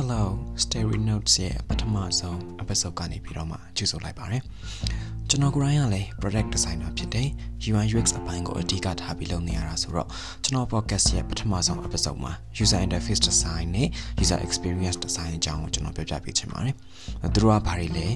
[0.00, 0.24] Hello
[0.62, 4.38] Stereo Notes ရဲ့ပထမဆုံး episode ကနေပြီးတော့မှကြိုဆိုလိုက်ပါရစေ။
[5.28, 7.28] ကျွန်တော်ကိုယ်တိုင်ကလည်း product designer ဖြစ်တဲ့
[7.70, 10.08] UI UX အပိုင်းကိုအဓိကထားပြီးလုပ်နေရတာဆိုတော့
[10.44, 13.88] ကျွန်တော် podcast ရဲ့ပထမဆုံး episode မှာ user interface design နဲ့
[14.22, 16.74] user experience design အကြောင်းကိုကျွန်တော်ပြောပြပေးချင်ပါတယ်။
[17.34, 18.06] သူတို့ကဘာတွေလဲ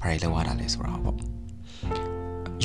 [0.00, 1.18] ဘာတွေလုပ်ရတာလဲဆိုတာပေါ့။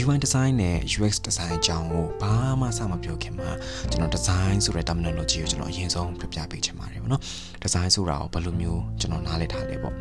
[0.03, 3.49] UI design နဲ့ UX design အကြောင်းကိုဘာမှစမပြောခင်မှာ
[3.91, 7.21] ကျွန်တော် design ဆိုတဲ့ terminology ကိုကျွန်တော်အရင်ဆုံးပြပြပေးချင်ပါတယ်ပေါ့နော်
[7.63, 9.93] design ဆိုတာကိုဘယ်လိုမျိုးကျွန်တော်နားလည်ထားလဲပေါ့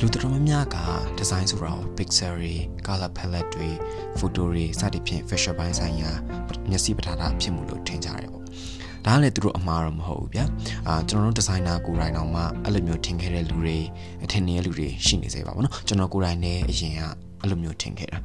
[0.00, 0.78] လူတော်များများက
[1.18, 2.54] design ဆိုတာကို pixel တွေ
[2.86, 3.68] color palette တွေ
[4.18, 6.10] photo တွေစသဖြင့် visual ဘိုင်းဆိုင်ရာ
[6.70, 8.44] မျက်စိပထာတာဖြစ်မှုလို့ထင်ကြတယ်ပေါ့
[9.06, 10.44] ဒါကလည်းသူတို့အမှားတော့မဟုတ်ဘူးဗျာ
[10.88, 13.78] အာကျွန်တော်တို့ဒီဇိုင်နာကိုယ်တိုင်တော့မှအဲ့လိုမျိုးထင်ခဲ့တဲ့လူတွေ
[14.24, 17.00] အထင်နေတဲ့လူတွေရှိနေစေပါဘောနော်ကျွန်တော်ကိုယ်တိုင်လည်းအရင်က
[17.40, 18.18] အဲ့လိုမျိုးထင်ခဲ့တာ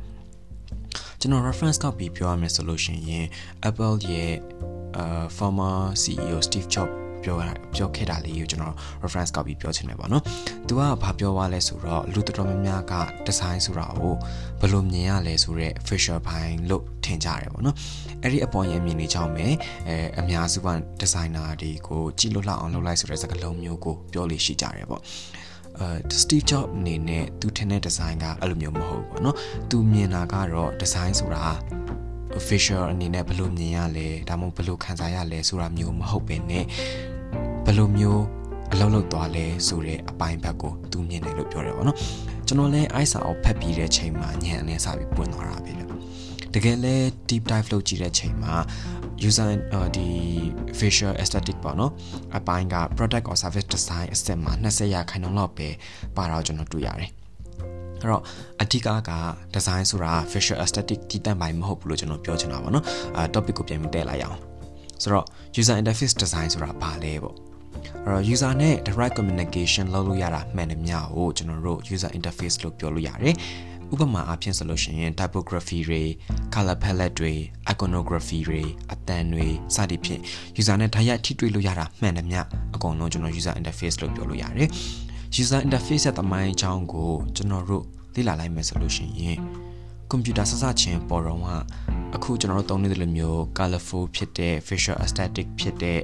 [1.21, 3.25] ကျွန်တော် reference ကောက်ပြီးပြောရမယ်ဆိုလို့ရှိရင်
[3.69, 4.33] Apple ရဲ့
[5.01, 7.35] uh former CEO Steve Jobs ပြော
[7.75, 10.23] ပြောခဲ့တာလေးကိုကျွန်တော် reference ကောက်ပြီးပြောချင်တယ်ပေါ့နော်။
[10.67, 12.93] तू ကဘာပြောသွားလဲဆိုတော့လူတော်တော်များများက
[13.27, 14.13] design ဆိုတာကို
[14.59, 17.75] ဘယ်လိုမြင်ရလဲဆိုတော့ facial ဘိုင်းလို့ထင်ကြတယ်ပေါ့နော်။
[18.23, 19.45] အဲ့ဒီအပေါ်ရဲ့မြင်နေကြောင်းပဲ
[19.87, 20.67] အဲအများစုက
[21.01, 25.01] designer တွေကိုကြည့်လို့လောက်အောင်လုပ်လိုက်ဆိုတဲ့စကားလုံးမျိုးကိုပြောလို့ရှိကြတယ်ပေါ့။
[25.79, 25.89] အဲ
[26.21, 29.35] Steve Jobs အနေနဲ့သူထင်တဲ့ design ကအဲ့လိုမျိုးမဟုတ်ဘူးပေါ့နော်
[29.69, 31.45] သူမြင်တာကတော့ design ဆိုတာ
[32.39, 36.53] official အနေနဲ့ဘယ်လိုမြင်ရလဲဒါမှမဟုတ်ဘယ်လိုခံစားရလဲဆိုတာမျိုးမဟုတ်ပဲね
[37.65, 38.23] ဘယ်လိုမျိုး
[38.73, 41.97] အလုပ်လုပ်သွားလဲဆိုတဲ့အပိုင်းဘက်ကိုသူမြင်တယ်လို့ပြောတယ်ပေါ့နော်
[42.47, 45.83] ကျွန်တော်လည်းအိုက်စာကိုဖတ်ပြီးတဲ့ချိန်မှာညံအနေစပြီးပွင့်သွားတာပဲလေ
[46.53, 46.95] တကယ်လဲ
[47.29, 48.53] deep dive လုပ်ကြည့်တဲ့ချိန်မှာ
[49.28, 49.48] user
[49.96, 50.08] ဒီ
[50.78, 51.92] facial aesthetic ပေါ့နော်
[52.36, 55.68] အပိုင်းက product or service design အစစ်မှာ20ရာခိုင်နှုန်းလောက်ပဲ
[56.16, 57.10] ပါတော့ကျွန်တော်တွေ့ရတယ်
[58.00, 58.22] အဲ့တော့
[58.62, 59.12] အဓိကက
[59.54, 62.84] design ဆိုတာ facial aesthetic တည်တံ့ပိုင်းမဟုတ်ဘူးလို့ကျွန်တော်ပြောချင်တာပါเนาะ
[63.16, 64.38] အဲ topic ကိုပြန်ပြီးတက်လိုက်အောင်
[65.02, 65.26] ဆိုတော့
[65.60, 67.34] user interface design ဆိုတာဘာလဲပေါ့
[68.04, 73.34] အဲ့တော့ user နဲ့ direct communication လုပ်လို့ရတာမှန်တယ်များကိုကျွန်တော်တို့ user interface လို့ပြောလို့ရတယ်
[73.93, 76.01] ဥပမာအားဖြင့်ဆိုလို့ရှိရင် typography တွေ
[76.53, 77.33] color palette တွေ
[77.73, 78.61] iconography တွေ
[78.93, 80.21] အတန်တွေစသည်ဖြင့်
[80.59, 82.37] user နဲ့တိုက်ရိုက်ထိတွေ့လို့ရတာမှန်တယ်မြ
[82.75, 84.69] အကုန်လုံးကျွန်တော် user interface လို့ပြောလို့ရတယ်
[85.41, 87.83] user interface ရဲ့တမိုင်းအကြောင်းကိုကျွန်တော်တို့
[88.15, 89.39] လေ့လာလိုက်မယ်ဆိုလို့ရှိရင်
[90.09, 91.47] ကွန်ပျူတာစစချင်းပေါ်တော့က
[92.15, 95.99] အခုကျွန်တော်တို့သုံးနေတဲ့လိုမျိုး colorful ဖြစ်တဲ့ facial aesthetic ဖြစ်တဲ့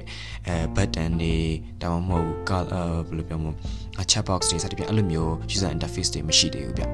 [0.46, 1.36] အဲ button တွေ
[1.82, 6.84] ဒါမှမဟုတ် color ဘယ်လိုပြောမလဲ chat box တွေစသဖြင့်အဲ့လိုမျိုး user interface တွေမရှိသေးဘူးဗျ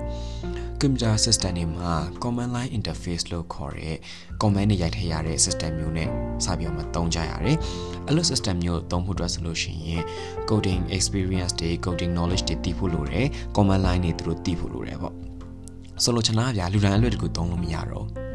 [0.85, 3.97] ကွန်ပျူတာ system တွေမှာ command line interface လို့ခေါ်တဲ့
[4.43, 6.09] command တွေရိုက်ထည့်ရတဲ့ system မျိုးနဲ့
[6.45, 7.57] စပြီးတော့မှသုံးကြရတယ်။
[8.07, 10.03] အဲ့လို system မျိုးသုံးဖို့အတွက်ဆိုလို့ရှိရင်
[10.51, 13.27] coding experience တွေ coding knowledge တွေတည်ဖို့လိုတယ်။
[13.57, 15.15] command line တွေသူတို့တည်ဖို့လိုတယ်ပေါ့။
[16.03, 18.32] ဆိုလိုချင်တာကဗျာလူတိုင်းအလွယ်တကူသုံးလို့မရတော့ဘူး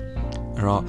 [0.57, 0.83] အဲ့တော့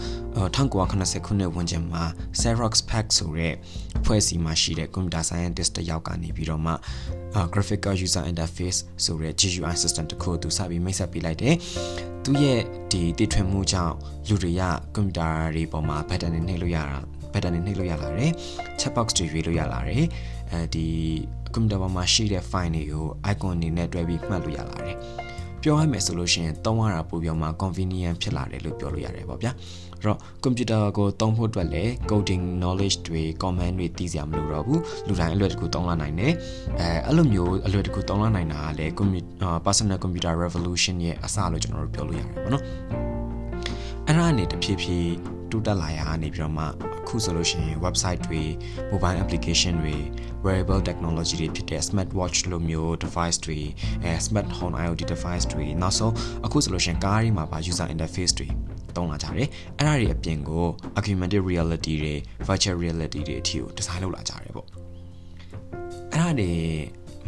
[0.57, 2.05] 1980ခုနှစ်ဝန်းကျင်မှာ
[2.41, 3.55] Xerox PAC ဆိုတဲ့
[3.99, 6.73] အဖွဲ့အစည်းမှာရှိတဲ့ computer scientist တယောက်ကနေပြီးတော့မှ
[7.53, 11.55] graphical user interface ဆိုတဲ့ GUI system တခုသူစပြီးမိတ်ဆက်ပေးလိုက်တယ်။
[12.25, 13.95] သူရဲ့ဒီတည်ထွင်မှုကြောင့်
[14.29, 14.63] လူတွေက
[14.95, 16.99] ကွန်ပျူတာတွေပေါ်မှာ pattern တွေနှိပ်လို့ရတာ
[17.33, 18.33] pattern တွေနှိပ်လို့ရလာတယ်။
[18.81, 20.05] chat box တွေရွေးလို့ရလာတယ်။
[20.53, 20.87] အဲဒီ
[21.55, 24.97] ကွန်ပျူတာပေါ်မှာရှိတဲ့ file တွေကို icon တွေနဲ့တွဲပြီးမှတ်လို့ရလာတယ်။
[25.63, 29.53] ပြောရမယ်ဆိုလို့ရှိရင်သုံးရတာပိုပြီးမှ convenient ဖြစ်လာတယ်လို့ပြောလို့ရတယ်ပေါ့ဗျာ
[30.01, 36.33] အဲ့တော့ကွန်ပျူတာကိုသုံးဖို့အတွက်လည်း coding knowledge တွေ command တွေသိစရာမလိုတော့ဘူးလူတိုင်းအလွယ်တကူသုံးလာနိုင်တယ်
[36.81, 38.93] အဲအဲ့လိုမျိုးအလွယ်တကူသုံးလာနိုင်တာကလည်း
[39.67, 42.65] personal computer revolution ရဲ့အစလို့ကျွန်တော်တို့ပြောလို့ရတယ်ပေါ့နော်
[44.07, 46.69] အဲ့ဒါအနေတဖြည်းဖြည်း တိုးတက်လာရနေပြီးတော့မှအ
[47.09, 48.43] ခုဆိုလို့ရှိရင် website တွေ
[48.93, 49.97] mobile application တွေ
[50.45, 53.59] wearable technology တွေဖြစ်တဲ့ smart watch လိုမျိုး device တွေ
[54.05, 56.13] အဲ smart home IoT device တွေနောက်ဆုံး
[56.47, 58.49] အခုဆိုလို့ရှိရင်ကားတွေမှာပါ user interface တွေ
[58.97, 59.49] သုံးလာကြတယ်
[59.79, 60.67] အဲ့ဒါတွေအပြင်ကို
[60.99, 62.15] augmented reality တွေ
[62.49, 64.67] virtual reality တွေအထိကို design လုပ်လာကြတယ်ပေါ့
[66.13, 66.53] အဲ့ဒါတွေ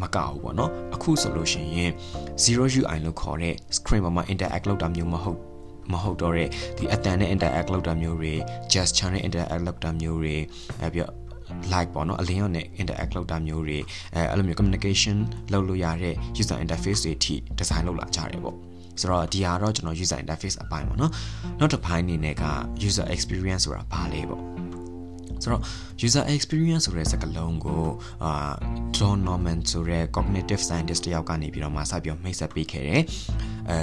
[0.03, 1.91] မကောက်ဘူးပေါ့နော်အခုဆိုလို့ရှိရင်
[2.43, 5.50] zero UI လို့ခေါ်တဲ့ screen ပေါ်မှာ interact လုပ်တာမျိုးမဟုတ်
[5.93, 8.35] မဟုတ်တော့တဲ့ဒီအတန်နဲ့ interact လုပ်တာမျိုးတွေ
[8.73, 10.37] gesture နဲ့ interact လုပ်တာမျိုးတွေ
[10.83, 11.15] အဲပြီးတော့
[11.73, 13.79] like ပေါ့နော်အလင်းရောနဲ့ interact လုပ်တာမျိုးတွေ
[14.15, 15.17] အဲအဲ့လိုမျိုး communication
[15.53, 18.57] လုပ်လို့ရတဲ့ user interface တွေအထိ design လုပ်လာကြတယ်ပေါ့
[19.01, 21.13] ဆိုတော့ဒီဟာတော့ကျွန်တော် user interface အပိုင်းပေါ့နော်
[21.59, 22.45] နောက်တစ်ပိုင်းအနေနဲ့က
[22.89, 24.43] user experience ဆိုတာဘာလဲပေါ့
[25.43, 25.63] ဆိုတော့
[26.07, 27.83] user experience ဆိုတဲ့စကားလုံးကို
[28.25, 28.53] အာ
[28.97, 33.03] John Norman ဆိုတဲ့ cognitive scientist တယောက်ကနေပြီးတော့မှစပြီးမိတ်ဆက်ပေးခဲ့တယ်
[33.71, 33.79] အဲ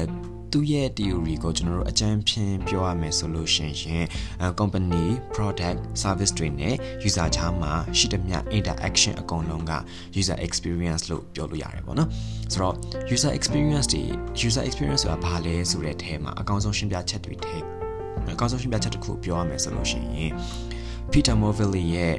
[0.51, 4.05] သူ့ရဲ့ theory ကိုကျွန်တော်တို့အကြံဖြင့်ပြောရမယ်ဆိုလို့ရှိရင်
[4.59, 5.05] company
[5.35, 6.75] product service တွေနဲ့
[7.07, 9.73] user ချားမှာရှိတဲ့မြ interaction အကုန်လုံးက
[10.19, 12.09] user experience လို့ပြောလို့ရတယ်ပေါ့နော်
[12.53, 12.75] ဆိုတော့
[13.15, 14.03] user experience တွေ
[14.47, 17.57] user experience ဆိုတာဘာလဲဆိုတဲ့အထဲမှာအကောင်းဆုံးရှင်းပြချက်တွေထဲ
[18.33, 20.31] အကောင်းဆုံးရှင်းပြချက်တစ်ခုပြောရမယ်ဆိုလို့ရှိရင်
[21.11, 22.17] Peter Movilli ရဲ့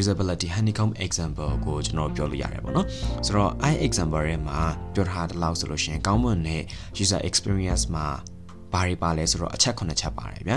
[0.00, 2.86] usability honeycomb example ကိုကျွန်တော်ပြောလို့ရတယ်ပေါ့နော်
[3.26, 4.60] ဆိုတော့ i example ထဲမှာ
[4.94, 6.62] ပြောထားတဲ့လောက်ဆိုလို့ရှိရင်ကောင်းမွန်တဲ့
[7.02, 8.06] user experience မှာ
[8.72, 10.56] ဘာတွေပါလဲဆိုတော့အချက်9ချက်ပါတယ်ဗျာ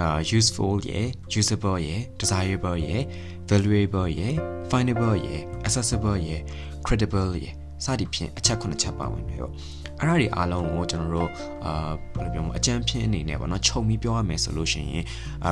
[0.00, 1.06] အာ useful ရယ်
[1.40, 3.02] usable ရယ် desirable ရယ်
[3.50, 4.34] valuable ရယ်
[4.70, 6.40] findable ရယ် accessible ရယ်
[6.86, 7.54] credible ရယ်
[7.84, 9.52] စသည်ဖြင့်အချက်9ချက်ပါဝင်တယ်ပေါ့
[10.00, 11.30] အဲ့ဒါတွေအားလုံးကိုကျွန်တော်တို့
[11.64, 15.04] အာဘယ်လိုပြောမလဲအကြံဖြင့်အနေနဲ့ပေါ့နော်ခြုံပြီးပြောရမယ်ဆိုလို့ရှိရင်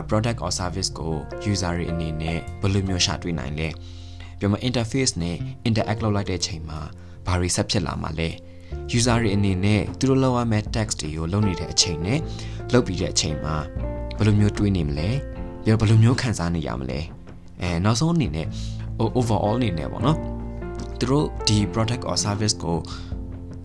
[0.09, 1.15] product or service ကို
[1.51, 3.69] user တွေအနေနဲ့ဘယ်လိုမျိုးရှာတွေ့နိုင်လဲ
[4.39, 5.37] ပြောမ interface နဲ့
[5.69, 6.81] interact လုပ်လိုက်တဲ့ချိန်မှာ
[7.27, 8.29] ဘာတွေဆက်ဖြစ်လာမှာလဲ
[8.97, 12.19] user တွေအနေနဲ့သူတို့လောက်ရမယ့် text တွေကိုလုပ်နေတဲ့အချိန်နဲ့
[12.73, 13.57] လုပ်ပြီးတဲ့အချိန်မှာ
[14.19, 15.11] ဘယ်လိုမျိုးတွေးနေမလဲ
[15.65, 17.01] ပြီးတော့ဘယ်လိုမျိုးခံစားနေရမလဲ
[17.61, 18.47] အဲနောက်ဆုံးအနေနဲ့
[19.19, 20.19] overall အနေနဲ့ပေါ့နော်
[20.99, 22.79] သူတို့ဒီ product or service ကို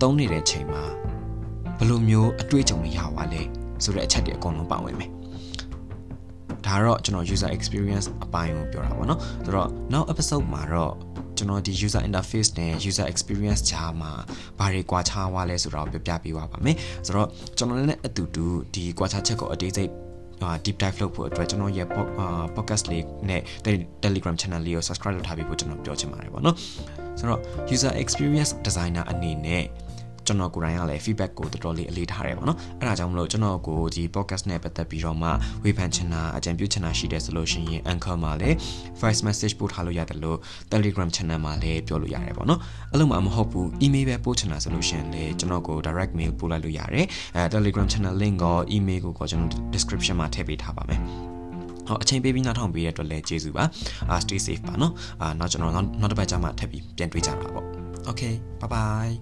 [0.00, 0.84] သုံးနေတဲ့ချိန်မှာ
[1.78, 3.42] ဘယ်လိုမျိုးအတွေ့အကြုံတွေရပါလဲ
[3.84, 5.10] ဆိုတဲ့အချက်တွေအကုန်လုံးပါဝင်မယ်
[6.66, 10.94] ဒါတော့ကျွန်တော် user experience အပိုင်းကိုပြောတာပေါ့နော်ဆိုတော့နောက် episode မှာတော့
[11.36, 14.12] ကျွန်တော်ဒီ user interface နဲ့ user experience ဂျာမှာ
[14.58, 16.76] ဘာတွေကွာခြားသွားလဲဆိုတာကိုပြောပြပေးပါပါမယ်
[17.06, 18.44] ဆိုတော့ကျွန်တော်လည်းအတူတူ
[18.74, 19.90] ဒီကွာခြားချက်ကိုအသေးစိတ်
[20.64, 21.86] deep dive လုပ်ဖို့အတွက်ကျွန်တော်ရဲ့
[22.56, 23.42] podcast လေးနဲ့
[24.04, 26.56] Telegram channel လေးကို subscribe လုပ်ထားပြီးဖို့ကျွန်တော်ပြောချင်ပါတယ်ပေါ့နော်
[27.18, 27.40] ဆိုတော့
[27.74, 29.64] user experience designer အနေနဲ့
[30.26, 35.28] ကျွန်တော်ကိုယ်တိုင်ကလည်း feedback ကိုတော်တော်လေးအလေးထားတယ်ပေါ့နော်အဲ့ဒါကြောင့်မလို့ကျွန်တော်ကိုဒီ podcast နဲ့ပတ်သက်ပြီးတော့မှ
[35.64, 38.56] ဝေဖန်ချင်တာအကြံပြုချင်တာရှိတယ်ဆိုလို့ရှိရင် Anchor မှာလည်း
[39.00, 40.38] voice message ပို့ထားလို့ရတယ်လို့
[40.72, 42.60] Telegram channel မှာလည်းပြောလို့ရတယ်ပေါ့နော်
[42.92, 47.06] အဲ့လိုမှမဟုတ်ဘူး email ပဲပို့ချင်တာဆိုလို့ရှိရင်လည်းကျွန်တော်ကို direct mail ပို့လိုက်လို့ရတယ်
[47.36, 51.33] အဲ Telegram channel link ကို email ကိုကျွန်တော် description မှာထည့်ပေးထားပါမယ်
[51.87, 53.63] ဟောအချိန်ပေးပြီးနောက်ထောင်ပေးတဲ့အတွက်လည်းကျေးဇူးပါ
[54.09, 54.91] အာ stay safe ပါเนาะ
[55.21, 57.65] အာနောက်ကျွန်တော်နောက်နောက်တစ်ပတ်ကျမှထပ်ပြီးပြန်တွေ့ကြတာပေါ့
[58.09, 59.13] okay bye bye